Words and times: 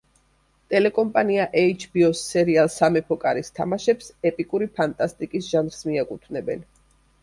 ტელეკომპანია 0.73 1.45
„ეიჩ-ბი-ოს“ 1.63 2.23
სერიალ 2.31 2.73
„სამეფო 2.79 3.21
კარის 3.27 3.55
თამაშებს“ 3.61 4.11
ეპიკური 4.35 4.73
ფანტასტიკის 4.81 5.55
ჟანრს 5.55 5.91
მიაკუთვნებენ. 5.93 6.71